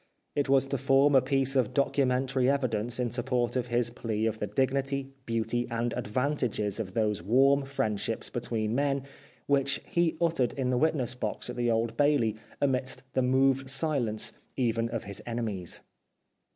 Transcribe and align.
It 0.33 0.49
was 0.49 0.67
to 0.69 0.79
form 0.79 1.13
a 1.13 1.21
piece 1.21 1.55
of 1.55 1.75
documentary 1.75 2.49
evidence 2.49 2.99
in 2.99 3.11
support 3.11 3.55
of 3.55 3.67
his 3.67 3.91
plea 3.91 4.25
of 4.25 4.39
the 4.39 4.47
dignity, 4.47 5.11
beauty, 5.27 5.67
and 5.69 5.93
advantages 5.93 6.79
of 6.79 6.95
those 6.95 7.21
warm 7.21 7.61
friendsliips 7.65 8.33
between 8.33 8.73
men, 8.73 9.03
which 9.45 9.79
he 9.85 10.17
uttered 10.19 10.53
in 10.53 10.71
the 10.71 10.77
witness 10.79 11.13
box 11.13 11.51
at 11.51 11.55
the 11.55 11.69
Old 11.69 11.97
Bailey 11.97 12.35
amidst 12.59 13.03
the 13.13 13.21
moved 13.21 13.69
silence 13.69 14.33
even 14.57 14.89
of 14.89 15.03
his 15.03 15.21
enemies. 15.27 15.81